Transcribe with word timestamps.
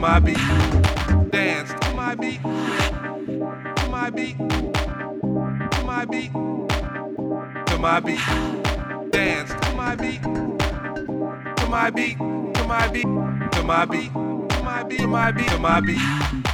my 0.00 0.18
beat. 0.18 0.38
Dance 1.30 1.74
to 1.80 1.94
my 1.94 2.14
beat. 2.14 2.42
To 2.42 3.88
my 3.90 4.08
beat. 4.08 4.38
To 4.38 5.84
my 5.84 6.04
beat. 6.06 6.32
To 6.32 7.78
my 7.78 8.00
beat. 8.00 8.20
Dance 9.10 9.50
to 9.60 9.74
my 9.76 9.94
beat. 9.96 10.22
To 10.22 11.66
my 11.68 11.90
beat. 11.90 12.16
To 12.16 12.64
my 12.66 12.88
beat. 12.88 13.02
To 13.52 13.62
my 13.62 13.84
beat. 13.84 14.10
To 14.52 14.62
my 14.62 14.82
beat. 14.82 14.98
To 14.98 15.06
my 15.06 15.32
beat. 15.32 15.48
To 15.50 15.58
my 15.58 15.80
beat. 15.80 16.49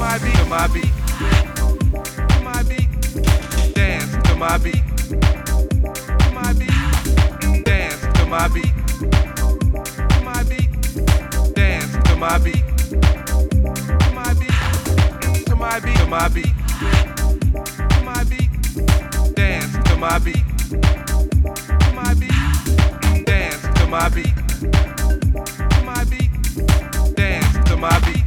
My 0.00 0.16
beat, 0.16 0.34
to 0.34 0.44
my 0.46 0.66
beat, 0.68 0.92
to 2.30 2.40
my 2.42 2.62
beat, 2.62 2.88
dance 3.74 4.16
to 4.26 4.34
my 4.34 4.56
beat, 4.56 4.82
to 6.18 6.30
my 6.32 6.52
beat, 6.54 7.64
dance 7.66 8.00
to 8.14 8.24
my 8.24 8.48
beat, 8.48 8.72
to 10.08 10.20
my 10.24 10.42
beat, 10.44 10.70
dance 11.54 11.92
to 12.08 12.16
my 12.16 12.38
beat, 12.38 12.64
to 14.00 14.10
my 14.14 14.32
beat, 14.32 14.54
to 15.44 15.54
my 15.54 15.78
beat, 15.78 15.96
to 15.98 16.06
my 16.06 16.28
beat, 16.28 16.54
to 17.90 18.00
my 18.02 18.24
beat, 18.24 18.50
dance 19.34 19.76
to 19.84 19.96
my 19.98 20.18
beat, 20.18 20.44
to 21.78 21.92
my 21.94 22.14
beat, 22.14 23.26
dance 23.26 23.62
to 23.74 23.86
my 23.86 24.08
beat, 24.08 24.34
to 25.68 25.82
my 25.84 26.04
beat, 26.04 26.30
dance 27.16 27.68
to 27.68 27.76
my 27.76 27.98
beat 28.00 28.19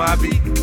my 0.00 0.16
beat. 0.16 0.59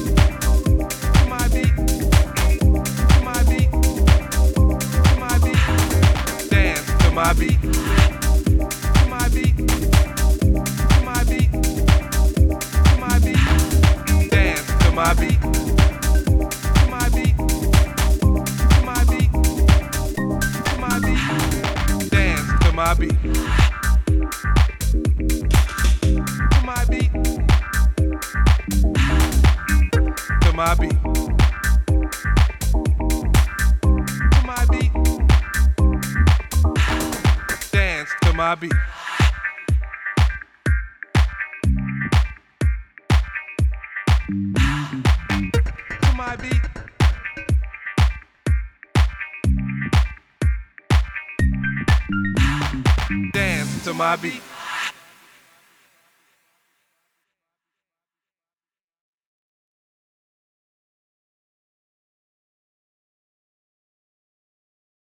My 30.67 30.75
beat. 30.75 30.99
To 34.33 34.41
my 34.43 34.65
beat. 34.69 34.91
Dance 37.71 38.09
to 38.21 38.33
my 38.33 38.55
beat. 38.55 38.73
To 46.01 46.13
my 46.17 46.35
beat. 46.35 46.61
Dance 53.31 53.83
to 53.85 53.93
my 53.93 54.17
beat. 54.17 54.56